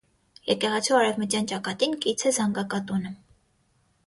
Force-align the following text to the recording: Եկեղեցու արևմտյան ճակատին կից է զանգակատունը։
Եկեղեցու 0.51 0.97
արևմտյան 0.99 1.45
ճակատին 1.51 1.93
կից 2.07 2.25
է 2.31 2.35
զանգակատունը։ 2.39 3.15